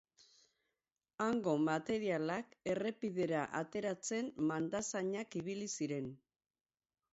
Hango 1.25 1.53
materialak 1.65 2.57
errepidera 2.73 3.45
ateratzen 3.61 4.33
mandazainak 4.53 5.41
ibili 5.45 5.71
ziren. 5.77 6.13